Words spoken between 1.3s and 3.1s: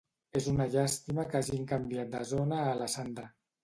que hagin canviat de zona a la